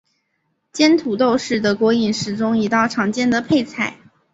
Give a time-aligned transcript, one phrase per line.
[0.73, 3.99] 煎土豆是德国饮食中一道常见的配菜。